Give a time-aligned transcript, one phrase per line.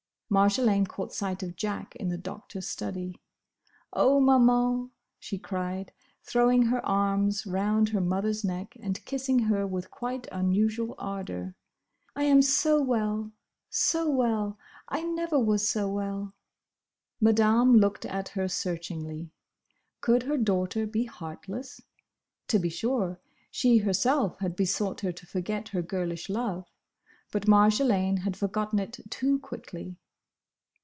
[0.33, 3.19] Marjolaine caught sight of Jack in the Doctor's study.
[3.91, 5.91] "Oh, Maman!" she cried,
[6.23, 11.55] throwing her arms round her mother's neck and kissing her with quite unusual ardour,
[12.15, 13.33] "I am so well,
[13.69, 16.33] so well!—I never was so well!"
[17.19, 19.33] Madame looked at her searchingly.
[19.99, 21.81] Could her daughter be heartless?
[22.47, 23.19] To be sure,
[23.51, 26.71] she herself had besought her to forget her girlish love,
[27.33, 29.97] but Marjolaine had forgotten it too quickly.